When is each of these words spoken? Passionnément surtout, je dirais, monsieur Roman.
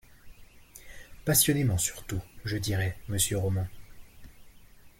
Passionnément 1.25 1.77
surtout, 1.77 2.19
je 2.43 2.57
dirais, 2.57 2.97
monsieur 3.07 3.37
Roman. 3.37 3.67